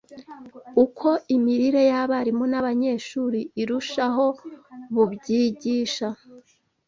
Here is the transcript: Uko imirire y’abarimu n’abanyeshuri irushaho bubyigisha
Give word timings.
Uko 0.83 1.09
imirire 1.35 1.81
y’abarimu 1.91 2.45
n’abanyeshuri 2.51 3.39
irushaho 3.61 4.25
bubyigisha 4.93 6.07